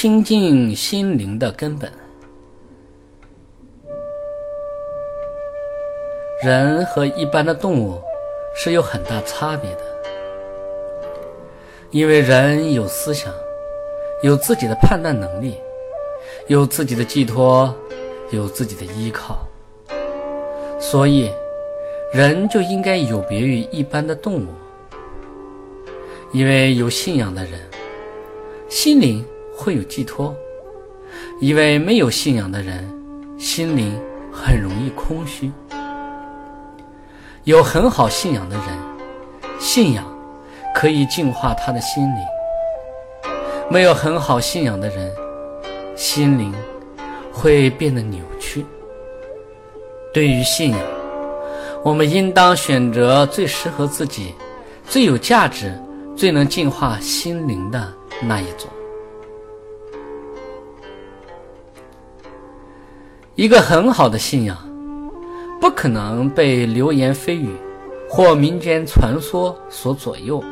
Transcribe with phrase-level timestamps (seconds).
[0.00, 1.90] 清净心灵的根本。
[6.40, 8.00] 人和一般的动物
[8.54, 9.80] 是有很大差别的，
[11.90, 13.34] 因为人有思想，
[14.22, 15.56] 有自己的判断能力，
[16.46, 17.74] 有自己的寄托，
[18.30, 19.44] 有自己的依靠，
[20.78, 21.28] 所以
[22.12, 24.46] 人就应该有别于一般的动物。
[26.30, 27.58] 因为有信仰的人，
[28.68, 29.26] 心灵。
[29.58, 30.32] 会有寄托，
[31.40, 32.88] 因为没有信仰的人，
[33.36, 34.00] 心灵
[34.32, 35.50] 很容易空虚；
[37.42, 38.66] 有很好信仰的人，
[39.58, 40.06] 信仰
[40.76, 42.24] 可以净化他的心灵；
[43.68, 45.12] 没有很好信仰的人，
[45.96, 46.54] 心灵
[47.32, 48.64] 会变得扭曲。
[50.14, 50.80] 对于信仰，
[51.82, 54.32] 我们应当选择最适合自己、
[54.88, 55.76] 最有价值、
[56.16, 58.70] 最能净化心灵的那一种。
[63.38, 64.58] 一个很好的信仰，
[65.60, 67.54] 不可能被流言蜚语
[68.10, 70.42] 或民间传说所左右，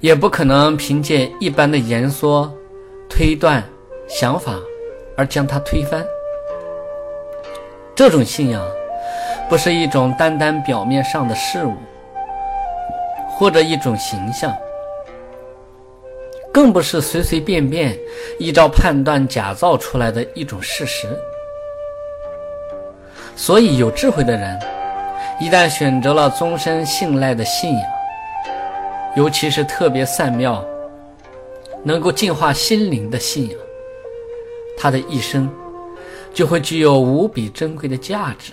[0.00, 2.52] 也不可能凭借一般的言说、
[3.08, 3.64] 推断、
[4.06, 4.56] 想法
[5.16, 6.04] 而将它推翻。
[7.94, 8.62] 这种信仰，
[9.48, 11.72] 不是一种单单表面上的事物，
[13.26, 14.54] 或者一种形象，
[16.52, 17.98] 更不是随随便便
[18.38, 21.08] 依照判断假造出来的一种事实。
[23.40, 24.58] 所以，有智慧的人，
[25.40, 27.82] 一旦选择了终身信赖的信仰，
[29.14, 30.62] 尤其是特别善妙、
[31.84, 33.58] 能够净化心灵的信仰，
[34.76, 35.48] 他的一生
[36.34, 38.52] 就会具有无比珍贵的价值。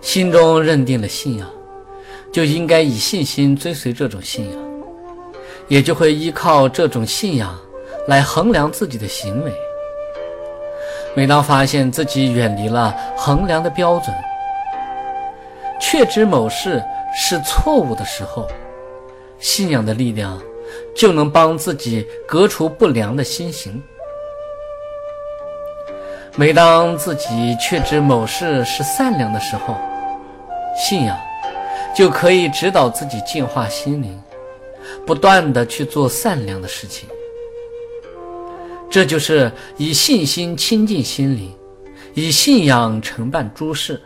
[0.00, 1.48] 心中认定了信仰，
[2.32, 4.60] 就应该以信心追随这种信仰，
[5.68, 7.56] 也就会依靠这种信仰
[8.08, 9.52] 来衡量自己的行为。
[11.16, 14.14] 每当发现自己远离了衡量的标准，
[15.80, 16.82] 确知某事
[17.14, 18.48] 是错误的时候，
[19.38, 20.40] 信仰的力量
[20.94, 23.80] 就能帮自己革除不良的心行。
[26.34, 29.76] 每当自己确知某事是善良的时候，
[30.76, 31.16] 信仰
[31.94, 34.20] 就可以指导自己净化心灵，
[35.06, 37.08] 不断的去做善良的事情。
[38.94, 41.52] 这就是以信心亲近心灵，
[42.14, 44.00] 以信仰承办诸事。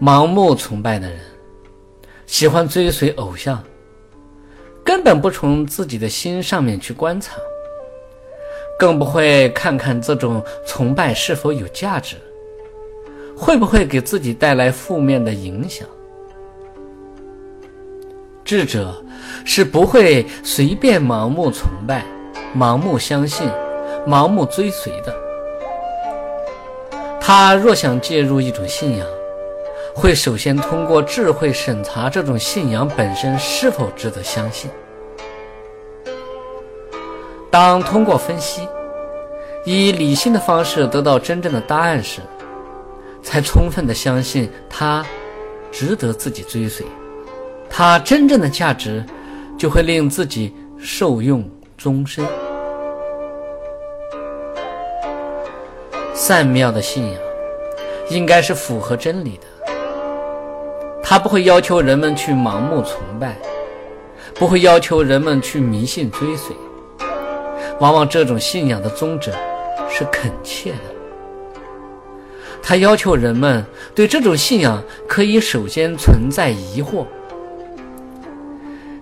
[0.00, 1.18] 盲目崇拜的人，
[2.26, 3.60] 喜欢追随偶像，
[4.84, 7.34] 根本不从自己的心上面去观察，
[8.78, 12.14] 更不会看看这种崇拜是否有价值，
[13.36, 15.84] 会不会给自己带来负面的影响。
[18.50, 18.92] 智者
[19.44, 22.04] 是不会随便盲目崇拜、
[22.52, 23.48] 盲目相信、
[24.04, 25.14] 盲目追随的。
[27.20, 29.06] 他若想介入一种信仰，
[29.94, 34.68] 会首先通过智慧审查这种信仰本身是否值得相信。
[37.52, 38.66] 当通过分析，
[39.64, 42.20] 以理性的方式得到真正的答案时，
[43.22, 45.06] 才充分的相信它
[45.70, 46.84] 值得自己追随。
[47.70, 49.02] 它真正的价值，
[49.56, 51.48] 就会令自己受用
[51.78, 52.26] 终身。
[56.12, 57.14] 善妙的信仰，
[58.10, 59.72] 应该是符合真理的。
[61.02, 63.36] 它不会要求人们去盲目崇拜，
[64.34, 66.54] 不会要求人们去迷信追随。
[67.78, 69.32] 往往这种信仰的宗旨
[69.88, 71.78] 是恳切的。
[72.62, 73.64] 它要求人们
[73.94, 77.06] 对这种信仰可以首先存在疑惑。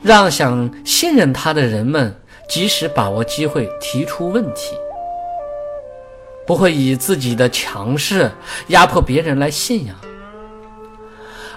[0.02, 2.14] 让想信任他的人们
[2.48, 4.74] 及时把握机会提出问题，
[6.46, 8.30] 不会以自己的强势
[8.68, 9.96] 压迫别人来信仰，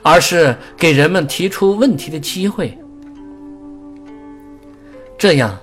[0.02, 2.78] 而是给人们提出问题的机会。
[5.18, 5.58] 这样，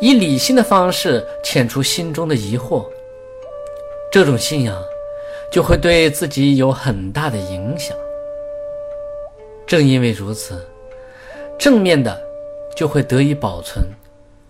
[0.00, 2.84] 以理性的方式遣除心中的疑惑，
[4.10, 4.76] 这种信仰
[5.50, 7.96] 就会对自己有很大的影响。
[9.64, 10.60] 正因为如此。
[11.58, 12.20] 正面的
[12.76, 13.84] 就会得以保存，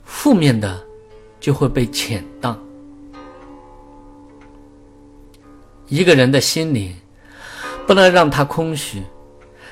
[0.05, 0.79] 负面的
[1.39, 2.61] 就会被遣荡。
[5.89, 6.95] 一个人的心灵
[7.87, 9.03] 不能让他空虚，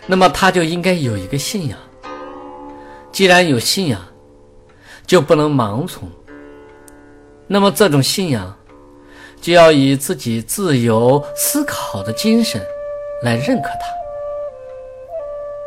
[0.06, 1.78] 那么他就应该有一个信仰。
[3.10, 4.00] 既然有信仰，
[5.06, 6.08] 就不能盲从。
[7.46, 8.56] 那么这种信仰
[9.40, 12.62] 就要以自己自由思考的精神
[13.22, 14.03] 来认可它。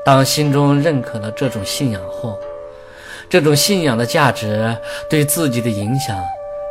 [0.07, 2.39] 当心中认可了这种信仰后，
[3.29, 4.73] 这种信仰的价值
[5.09, 6.17] 对自己的影响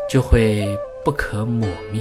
[0.09, 0.67] 就会
[1.05, 2.01] 不可磨灭。